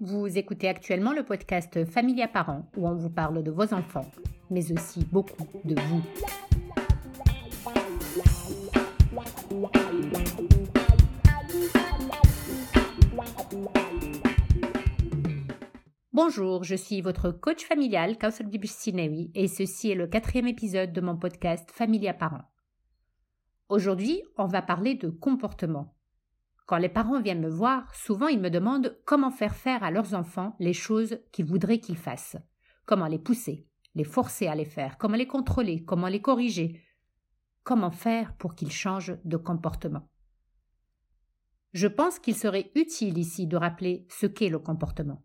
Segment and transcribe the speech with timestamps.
[0.00, 4.08] Vous écoutez actuellement le podcast Familia Parents où on vous parle de vos enfants,
[4.48, 6.02] mais aussi beaucoup de vous.
[16.12, 21.00] Bonjour, je suis votre coach familial, Kausal Sinewi, et ceci est le quatrième épisode de
[21.00, 22.48] mon podcast Familia Parents.
[23.68, 25.97] Aujourd'hui, on va parler de comportement.
[26.68, 30.12] Quand les parents viennent me voir, souvent ils me demandent comment faire faire à leurs
[30.12, 32.36] enfants les choses qu'ils voudraient qu'ils fassent.
[32.84, 36.84] Comment les pousser, les forcer à les faire, comment les contrôler, comment les corriger.
[37.62, 40.10] Comment faire pour qu'ils changent de comportement.
[41.72, 45.22] Je pense qu'il serait utile ici de rappeler ce qu'est le comportement.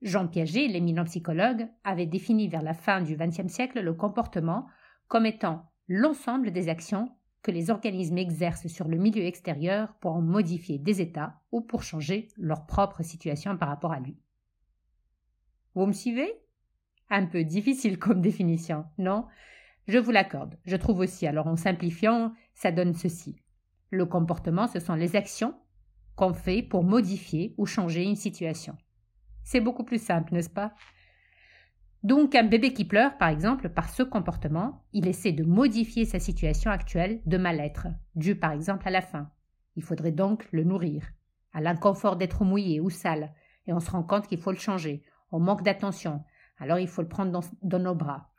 [0.00, 4.68] Jean Piaget, l'éminent psychologue, avait défini vers la fin du XXe siècle le comportement
[5.06, 10.22] comme étant l'ensemble des actions que les organismes exercent sur le milieu extérieur pour en
[10.22, 14.16] modifier des états ou pour changer leur propre situation par rapport à lui.
[15.74, 16.32] Vous me suivez?
[17.10, 19.26] Un peu difficile comme définition, non?
[19.86, 20.58] Je vous l'accorde.
[20.64, 23.36] Je trouve aussi, alors en simplifiant, ça donne ceci.
[23.90, 25.54] Le comportement, ce sont les actions
[26.16, 28.74] qu'on fait pour modifier ou changer une situation.
[29.42, 30.74] C'est beaucoup plus simple, n'est-ce pas?
[32.04, 36.20] Donc un bébé qui pleure, par exemple, par ce comportement, il essaie de modifier sa
[36.20, 39.30] situation actuelle de mal-être, dû par exemple à la faim.
[39.74, 41.08] Il faudrait donc le nourrir,
[41.54, 43.32] à l'inconfort d'être mouillé ou sale,
[43.66, 45.02] et on se rend compte qu'il faut le changer.
[45.32, 46.22] On manque d'attention,
[46.58, 48.30] alors il faut le prendre dans, dans nos bras.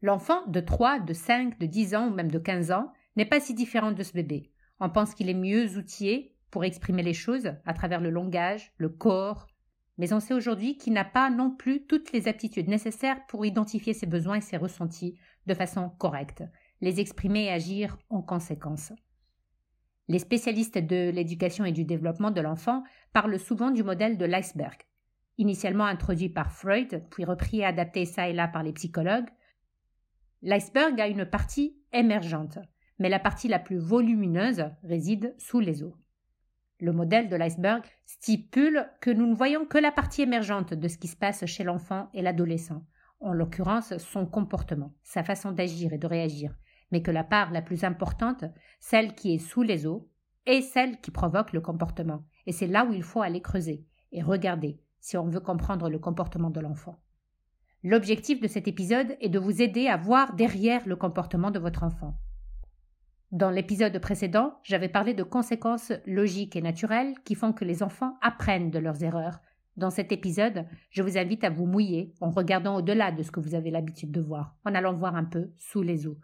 [0.00, 3.38] L'enfant de 3, de 5, de 10 ans ou même de 15 ans n'est pas
[3.40, 4.50] si différent de ce bébé.
[4.80, 8.88] On pense qu'il est mieux outillé pour exprimer les choses à travers le langage, le
[8.88, 9.46] corps,
[10.00, 13.92] mais on sait aujourd'hui qu'il n'a pas non plus toutes les aptitudes nécessaires pour identifier
[13.92, 16.42] ses besoins et ses ressentis de façon correcte,
[16.80, 18.94] les exprimer et agir en conséquence.
[20.08, 24.78] Les spécialistes de l'éducation et du développement de l'enfant parlent souvent du modèle de l'iceberg.
[25.36, 29.28] Initialement introduit par Freud, puis repris et adapté ça et là par les psychologues,
[30.40, 32.58] l'iceberg a une partie émergente,
[32.98, 35.94] mais la partie la plus volumineuse réside sous les eaux.
[36.80, 40.96] Le modèle de l'iceberg stipule que nous ne voyons que la partie émergente de ce
[40.96, 42.82] qui se passe chez l'enfant et l'adolescent,
[43.20, 46.56] en l'occurrence son comportement, sa façon d'agir et de réagir,
[46.90, 48.44] mais que la part la plus importante,
[48.80, 50.08] celle qui est sous les eaux,
[50.46, 52.24] est celle qui provoque le comportement.
[52.46, 55.98] Et c'est là où il faut aller creuser et regarder si on veut comprendre le
[55.98, 56.98] comportement de l'enfant.
[57.82, 61.82] L'objectif de cet épisode est de vous aider à voir derrière le comportement de votre
[61.82, 62.18] enfant.
[63.32, 68.18] Dans l'épisode précédent, j'avais parlé de conséquences logiques et naturelles qui font que les enfants
[68.22, 69.38] apprennent de leurs erreurs.
[69.76, 73.38] Dans cet épisode, je vous invite à vous mouiller en regardant au-delà de ce que
[73.38, 76.18] vous avez l'habitude de voir, en allant voir un peu sous les eaux.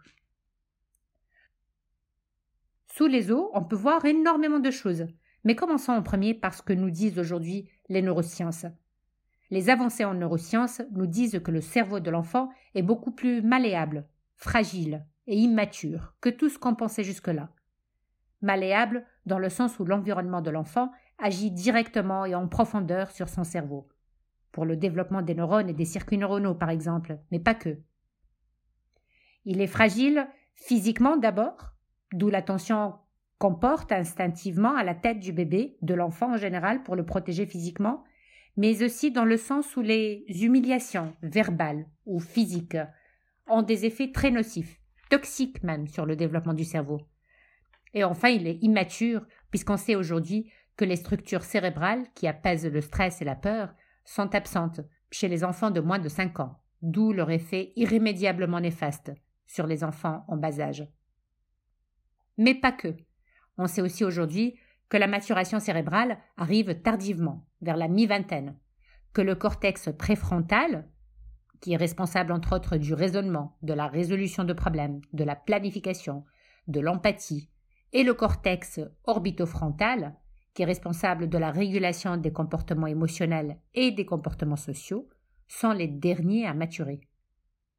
[2.87, 5.07] Sous les eaux, on peut voir énormément de choses,
[5.45, 8.65] mais commençons en premier par ce que nous disent aujourd'hui les neurosciences.
[9.49, 14.09] Les avancées en neurosciences nous disent que le cerveau de l'enfant est beaucoup plus malléable,
[14.35, 17.49] fragile, et immature que tout ce qu'on pensait jusque-là.
[18.41, 23.43] Malléable dans le sens où l'environnement de l'enfant agit directement et en profondeur sur son
[23.43, 23.89] cerveau,
[24.51, 27.77] pour le développement des neurones et des circuits neuronaux par exemple, mais pas que.
[29.45, 31.73] Il est fragile physiquement d'abord,
[32.13, 32.95] d'où l'attention
[33.37, 37.45] qu'on porte instinctivement à la tête du bébé, de l'enfant en général, pour le protéger
[37.45, 38.03] physiquement,
[38.55, 42.77] mais aussi dans le sens où les humiliations verbales ou physiques
[43.47, 44.76] ont des effets très nocifs,
[45.09, 47.01] toxique même sur le développement du cerveau.
[47.93, 52.81] Et enfin, il est immature, puisqu'on sait aujourd'hui que les structures cérébrales qui apaisent le
[52.81, 53.73] stress et la peur
[54.05, 54.81] sont absentes
[55.11, 59.11] chez les enfants de moins de 5 ans, d'où leur effet irrémédiablement néfaste
[59.45, 60.87] sur les enfants en bas âge.
[62.37, 62.95] Mais pas que.
[63.57, 64.59] On sait aussi aujourd'hui
[64.89, 68.55] que la maturation cérébrale arrive tardivement, vers la mi-vingtaine,
[69.13, 70.87] que le cortex préfrontal,
[71.61, 76.25] qui est responsable entre autres du raisonnement, de la résolution de problèmes, de la planification,
[76.67, 77.49] de l'empathie,
[77.93, 80.15] et le cortex orbitofrontal,
[80.53, 85.07] qui est responsable de la régulation des comportements émotionnels et des comportements sociaux,
[85.47, 87.01] sont les derniers à maturer.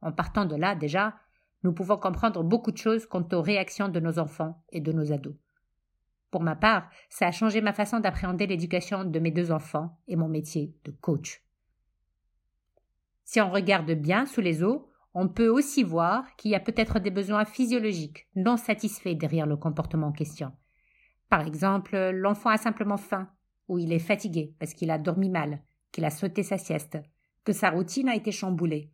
[0.00, 1.16] En partant de là, déjà,
[1.64, 5.12] nous pouvons comprendre beaucoup de choses quant aux réactions de nos enfants et de nos
[5.12, 5.34] ados.
[6.30, 10.16] Pour ma part, ça a changé ma façon d'appréhender l'éducation de mes deux enfants et
[10.16, 11.42] mon métier de coach.
[13.28, 16.98] Si on regarde bien sous les eaux, on peut aussi voir qu'il y a peut-être
[16.98, 20.50] des besoins physiologiques non satisfaits derrière le comportement en question.
[21.28, 23.28] Par exemple, l'enfant a simplement faim,
[23.68, 26.96] ou il est fatigué parce qu'il a dormi mal, qu'il a sauté sa sieste,
[27.44, 28.90] que sa routine a été chamboulée.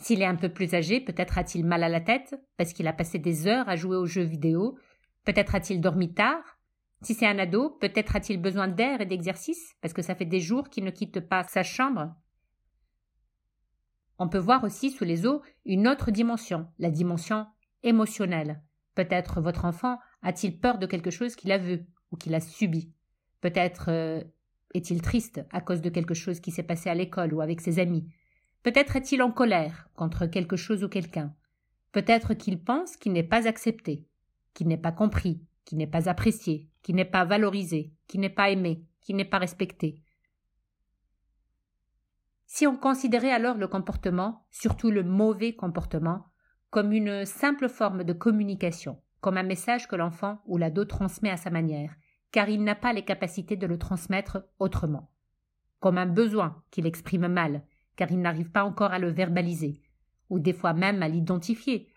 [0.00, 2.94] S'il est un peu plus âgé, peut-être a-t-il mal à la tête parce qu'il a
[2.94, 4.78] passé des heures à jouer aux jeux vidéo,
[5.26, 6.58] peut-être a-t-il dormi tard
[7.02, 10.40] Si c'est un ado, peut-être a-t-il besoin d'air et d'exercice, parce que ça fait des
[10.40, 12.14] jours qu'il ne quitte pas sa chambre.
[14.18, 17.46] On peut voir aussi sous les os une autre dimension, la dimension
[17.82, 18.62] émotionnelle.
[18.94, 22.92] Peut-être votre enfant a-t-il peur de quelque chose qu'il a vu ou qu'il a subi.
[23.40, 24.22] Peut-être euh,
[24.74, 27.78] est-il triste à cause de quelque chose qui s'est passé à l'école ou avec ses
[27.78, 28.08] amis.
[28.62, 31.34] Peut-être est-il en colère contre quelque chose ou quelqu'un.
[31.92, 34.06] Peut-être qu'il pense qu'il n'est pas accepté,
[34.52, 38.50] qu'il n'est pas compris, qu'il n'est pas apprécié, qu'il n'est pas valorisé, qu'il n'est pas
[38.50, 40.02] aimé, qu'il n'est pas respecté.
[42.50, 46.24] Si on considérait alors le comportement, surtout le mauvais comportement,
[46.70, 51.36] comme une simple forme de communication, comme un message que l'enfant ou l'ado transmet à
[51.36, 51.94] sa manière,
[52.32, 55.12] car il n'a pas les capacités de le transmettre autrement,
[55.78, 57.64] comme un besoin qu'il exprime mal,
[57.96, 59.82] car il n'arrive pas encore à le verbaliser,
[60.30, 61.92] ou des fois même à l'identifier,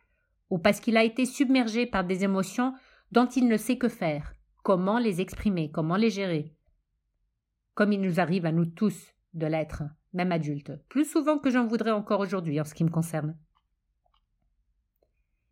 [0.50, 2.74] ou parce qu'il a été submergé par des émotions
[3.14, 4.34] dont il ne sait que faire,
[4.64, 6.58] comment les exprimer, comment les gérer.
[7.74, 9.84] Comme il nous arrive à nous tous de l'être,
[10.14, 13.38] même adultes, plus souvent que j'en voudrais encore aujourd'hui en ce qui me concerne.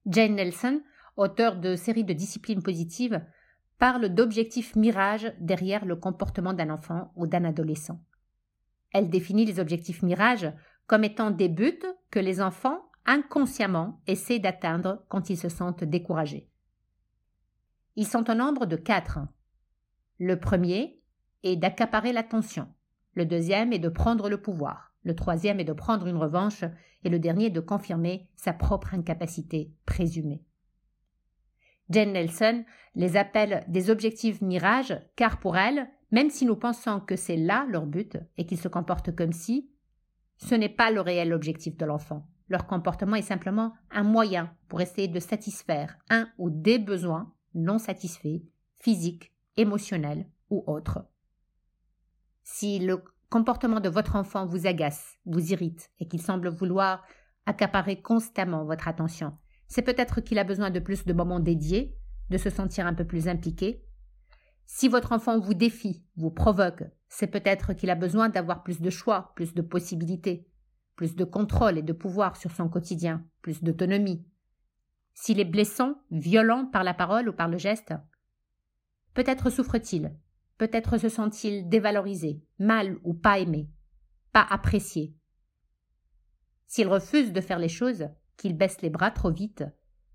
[0.06, 0.82] Jane Nelson,
[1.18, 3.24] auteur de séries de disciplines positives,
[3.78, 8.04] parle d'objectifs mirages derrière le comportement d'un enfant ou d'un adolescent.
[8.92, 10.52] Elle définit les objectifs mirages
[10.88, 16.50] comme étant des buts que les enfants inconsciemment essaient d'atteindre quand ils se sentent découragés.
[17.96, 19.20] Ils sont au nombre de quatre.
[20.20, 21.02] Le premier
[21.44, 22.68] est d'accaparer l'attention.
[23.14, 24.94] Le deuxième est de prendre le pouvoir.
[25.04, 26.64] Le troisième est de prendre une revanche.
[27.04, 30.44] Et le dernier de confirmer sa propre incapacité présumée.
[31.90, 32.66] Jane Nelson
[32.96, 37.66] les appelle des objectifs mirages car pour elle, même si nous pensons que c'est là
[37.70, 39.72] leur but et qu'ils se comportent comme si,
[40.38, 42.28] ce n'est pas le réel objectif de l'enfant.
[42.48, 47.78] Leur comportement est simplement un moyen pour essayer de satisfaire un ou des besoins non
[47.78, 48.42] satisfaits,
[48.80, 51.06] physiques, émotionnels ou autres.
[52.52, 57.06] Si le comportement de votre enfant vous agace, vous irrite et qu'il semble vouloir
[57.46, 59.38] accaparer constamment votre attention,
[59.68, 61.96] c'est peut-être qu'il a besoin de plus de moments dédiés,
[62.32, 63.86] de se sentir un peu plus impliqué.
[64.66, 68.90] Si votre enfant vous défie, vous provoque, c'est peut-être qu'il a besoin d'avoir plus de
[68.90, 70.48] choix, plus de possibilités,
[70.96, 74.26] plus de contrôle et de pouvoir sur son quotidien, plus d'autonomie.
[75.14, 77.94] S'il est blessant, violent par la parole ou par le geste,
[79.14, 80.16] peut-être souffre-t-il,
[80.60, 83.68] peut-être se sent-il dévalorisé, mal ou pas aimé,
[84.32, 85.16] pas apprécié.
[86.68, 89.64] S'il refuse de faire les choses, qu'il baisse les bras trop vite,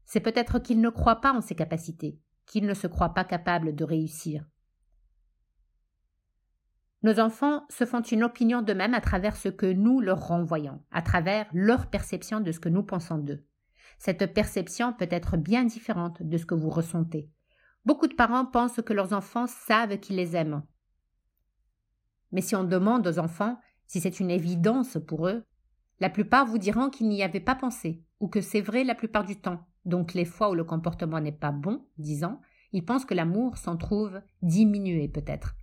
[0.05, 3.75] c'est peut-être qu'il ne croit pas en ses capacités, qu'il ne se croit pas capable
[3.75, 4.44] de réussir.
[7.02, 11.02] Nos enfants se font une opinion d'eux-mêmes à travers ce que nous leur renvoyons, à
[11.02, 13.44] travers leur perception de ce que nous pensons d'eux.
[13.99, 17.31] Cette perception peut être bien différente de ce que vous ressentez.
[17.84, 20.62] Beaucoup de parents pensent que leurs enfants savent qu'ils les aiment.
[22.32, 25.44] Mais si on demande aux enfants si c'est une évidence pour eux,
[26.00, 29.25] la plupart vous diront qu'ils n'y avaient pas pensé, ou que c'est vrai la plupart
[29.25, 29.66] du temps.
[29.84, 32.40] Donc les fois où le comportement n'est pas bon, disant,
[32.72, 35.54] ils pensent que l'amour s'en trouve diminué peut-être.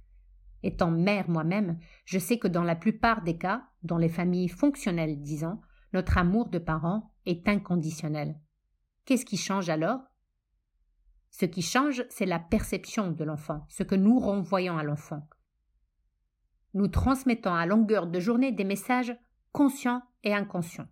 [0.64, 5.22] Étant mère moi-même, je sais que dans la plupart des cas, dans les familles fonctionnelles,
[5.22, 5.60] disons,
[5.94, 8.40] notre amour de parents est inconditionnel.
[9.06, 10.00] Qu'est-ce qui change alors?
[11.42, 15.28] Ce qui change, c'est la perception de l'enfant, ce que nous renvoyons à l'enfant.
[16.76, 19.18] Nous transmettons à longueur de journée des messages
[19.52, 20.86] conscients et inconscients,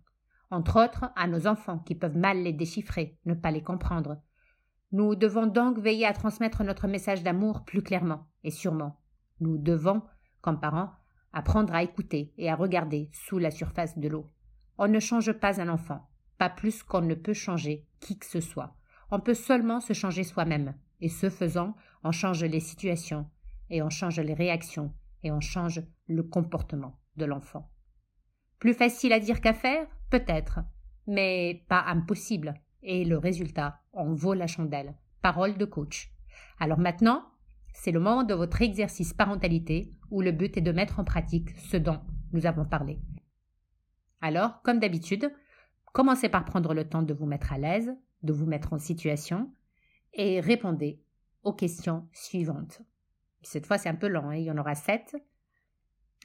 [0.50, 4.20] entre autres à nos enfants qui peuvent mal les déchiffrer, ne pas les comprendre.
[4.90, 9.00] Nous devons donc veiller à transmettre notre message d'amour plus clairement et sûrement.
[9.38, 10.02] Nous devons,
[10.40, 10.90] comme parents,
[11.32, 14.28] apprendre à écouter et à regarder sous la surface de l'eau.
[14.78, 18.40] On ne change pas un enfant, pas plus qu'on ne peut changer qui que ce
[18.40, 18.74] soit.
[19.10, 21.74] On peut seulement se changer soi-même, et ce faisant,
[22.04, 23.26] on change les situations,
[23.68, 27.70] et on change les réactions, et on change le comportement de l'enfant.
[28.58, 30.60] Plus facile à dire qu'à faire Peut-être,
[31.06, 32.54] mais pas impossible.
[32.82, 34.94] Et le résultat en vaut la chandelle.
[35.22, 36.10] Parole de coach.
[36.58, 37.24] Alors maintenant,
[37.72, 41.50] c'est le moment de votre exercice parentalité où le but est de mettre en pratique
[41.58, 42.00] ce dont
[42.32, 42.98] nous avons parlé.
[44.20, 45.32] Alors, comme d'habitude,
[45.92, 49.52] commencez par prendre le temps de vous mettre à l'aise, de vous mettre en situation
[50.12, 51.00] et répondez
[51.42, 52.82] aux questions suivantes.
[53.42, 55.16] Cette fois, c'est un peu long, hein, il y en aura sept.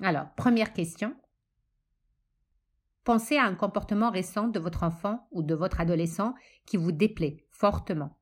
[0.01, 1.15] Alors, première question.
[3.05, 6.33] Pensez à un comportement récent de votre enfant ou de votre adolescent
[6.65, 8.17] qui vous déplaît fortement.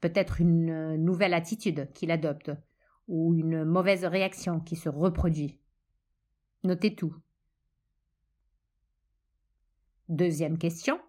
[0.00, 2.52] Peut-être une euh, nouvelle attitude qu'il adopte
[3.08, 5.58] ou une mauvaise réaction qui se reproduit.
[6.64, 7.16] Notez tout.
[10.08, 11.00] Deuxième question.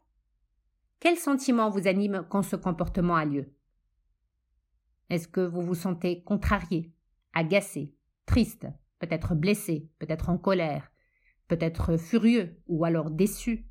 [0.99, 3.53] Quel sentiment vous anime quand ce comportement a lieu?
[5.09, 6.91] Est-ce que vous vous sentez contrarié,
[7.33, 8.67] agacé, triste,
[8.99, 10.91] peut-être blessé, peut-être en colère,
[11.47, 13.69] peut-être furieux ou alors déçu?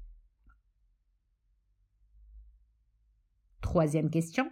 [3.60, 4.50] Troisième question.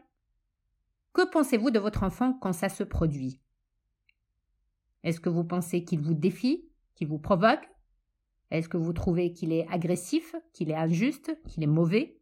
[1.13, 3.41] Que pensez-vous de votre enfant quand ça se produit?
[5.05, 7.69] Est-ce que vous pensez qu'il vous défie, qu'il vous provoque?
[8.51, 12.21] Est-ce que vous trouvez qu'il est agressif, qu'il est injuste, qu'il est mauvais?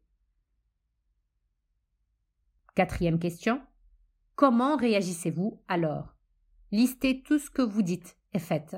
[2.75, 3.61] Quatrième question.
[4.35, 6.15] Comment réagissez-vous alors?
[6.71, 8.77] Listez tout ce que vous dites et faites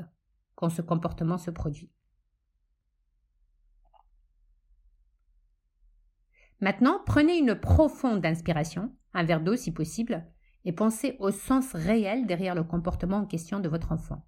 [0.56, 1.92] quand ce comportement se produit.
[6.60, 10.26] Maintenant, prenez une profonde inspiration, un verre d'eau si possible,
[10.64, 14.26] et pensez au sens réel derrière le comportement en question de votre enfant.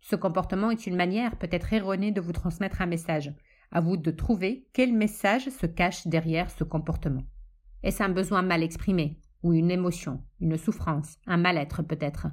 [0.00, 3.34] Ce comportement est une manière peut-être erronée de vous transmettre un message.
[3.72, 7.24] À vous de trouver quel message se cache derrière ce comportement.
[7.82, 12.26] Est-ce un besoin mal exprimé, ou une émotion, une souffrance, un mal-être peut-être?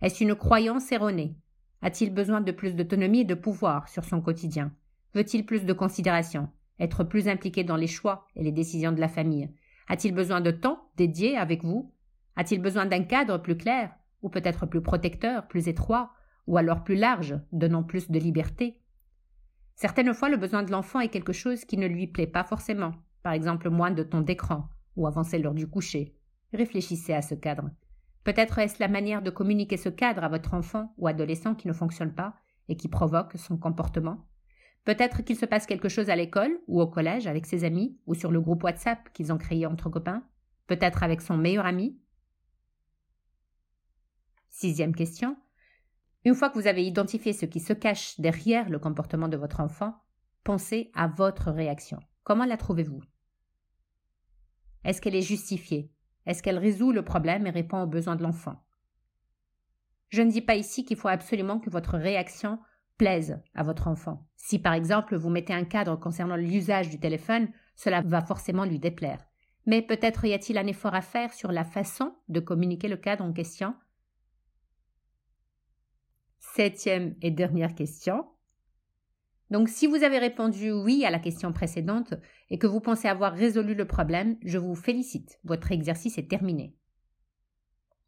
[0.00, 1.36] Est-ce une croyance erronée?
[1.82, 4.72] A-t-il besoin de plus d'autonomie et de pouvoir sur son quotidien?
[5.14, 6.48] Veut-il plus de considération?
[6.78, 9.50] Être plus impliqué dans les choix et les décisions de la famille?
[9.88, 11.92] A-t-il besoin de temps dédié avec vous?
[12.36, 16.12] A-t-il besoin d'un cadre plus clair, ou peut-être plus protecteur, plus étroit,
[16.46, 18.80] ou alors plus large, donnant plus de liberté?
[19.74, 22.92] Certaines fois, le besoin de l'enfant est quelque chose qui ne lui plaît pas forcément,
[23.22, 26.14] par exemple moins de temps d'écran, ou avancer l'heure du coucher.
[26.52, 27.70] Réfléchissez à ce cadre.
[28.24, 31.72] Peut-être est-ce la manière de communiquer ce cadre à votre enfant ou adolescent qui ne
[31.72, 32.34] fonctionne pas
[32.68, 34.26] et qui provoque son comportement
[34.84, 38.14] Peut-être qu'il se passe quelque chose à l'école ou au collège avec ses amis ou
[38.14, 40.24] sur le groupe WhatsApp qu'ils ont créé entre copains.
[40.66, 41.98] Peut-être avec son meilleur ami.
[44.48, 45.36] Sixième question.
[46.24, 49.60] Une fois que vous avez identifié ce qui se cache derrière le comportement de votre
[49.60, 49.94] enfant,
[50.42, 51.98] pensez à votre réaction.
[52.24, 53.02] Comment la trouvez-vous?
[54.86, 55.90] Est-ce qu'elle est justifiée?
[56.26, 58.64] Est-ce qu'elle résout le problème et répond aux besoins de l'enfant?
[60.10, 62.60] Je ne dis pas ici qu'il faut absolument que votre réaction
[62.96, 64.28] plaise à votre enfant.
[64.36, 68.78] Si par exemple vous mettez un cadre concernant l'usage du téléphone, cela va forcément lui
[68.78, 69.26] déplaire.
[69.66, 73.24] Mais peut-être y a-t-il un effort à faire sur la façon de communiquer le cadre
[73.24, 73.74] en question?
[76.38, 78.24] Septième et dernière question.
[79.50, 82.14] Donc si vous avez répondu oui à la question précédente
[82.50, 85.38] et que vous pensez avoir résolu le problème, je vous félicite.
[85.44, 86.74] Votre exercice est terminé.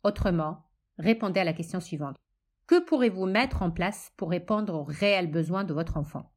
[0.02, 0.64] Autrement,
[0.99, 2.16] répondez à la question suivante.
[2.66, 6.33] Que pourrez-vous mettre en place pour répondre aux réels besoins de votre enfant?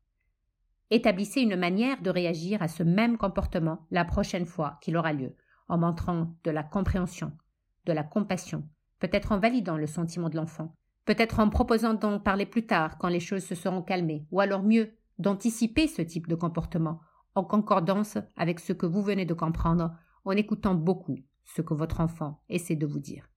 [0.89, 5.35] Établissez une manière de réagir à ce même comportement la prochaine fois qu'il aura lieu,
[5.67, 7.31] en montrant de la compréhension,
[7.85, 8.67] de la compassion,
[8.99, 13.07] peut-être en validant le sentiment de l'enfant, peut-être en proposant d'en parler plus tard quand
[13.07, 17.01] les choses se seront calmées, ou alors mieux, d'anticiper ce type de comportement,
[17.35, 19.91] en concordance avec ce que vous venez de comprendre,
[20.25, 23.27] en écoutant beaucoup ce que votre enfant essaie de vous dire.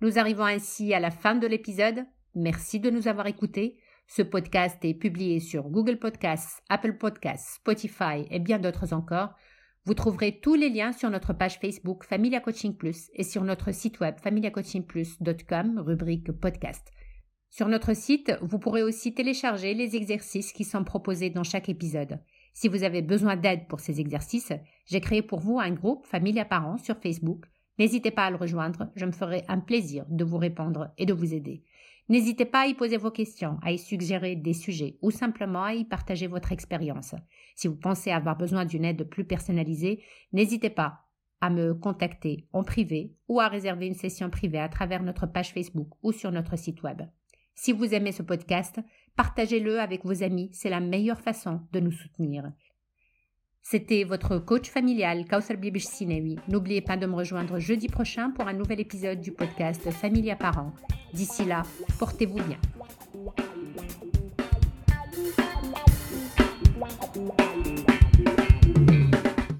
[0.00, 2.04] Nous arrivons ainsi à la fin de l'épisode.
[2.34, 3.80] Merci de nous avoir écoutés.
[4.08, 9.34] Ce podcast est publié sur Google Podcasts, Apple Podcasts, Spotify et bien d'autres encore.
[9.86, 13.72] Vous trouverez tous les liens sur notre page Facebook Familia Coaching Plus et sur notre
[13.72, 16.90] site web familiacoachingplus.com, rubrique podcast.
[17.50, 22.18] Sur notre site, vous pourrez aussi télécharger les exercices qui sont proposés dans chaque épisode.
[22.52, 24.52] Si vous avez besoin d'aide pour ces exercices,
[24.86, 27.46] j'ai créé pour vous un groupe Familia Parents sur Facebook
[27.78, 31.12] N'hésitez pas à le rejoindre, je me ferai un plaisir de vous répondre et de
[31.12, 31.62] vous aider.
[32.08, 35.74] N'hésitez pas à y poser vos questions, à y suggérer des sujets ou simplement à
[35.74, 37.14] y partager votre expérience.
[37.56, 41.06] Si vous pensez avoir besoin d'une aide plus personnalisée, n'hésitez pas
[41.40, 45.52] à me contacter en privé ou à réserver une session privée à travers notre page
[45.52, 47.02] Facebook ou sur notre site web.
[47.54, 48.80] Si vous aimez ce podcast,
[49.16, 52.52] partagez-le avec vos amis, c'est la meilleure façon de nous soutenir.
[53.68, 56.38] C'était votre coach familial, Kausar Bibish Sinewi.
[56.46, 60.72] N'oubliez pas de me rejoindre jeudi prochain pour un nouvel épisode du podcast Familia Parents.
[61.12, 61.64] D'ici là,
[61.98, 62.58] portez-vous bien.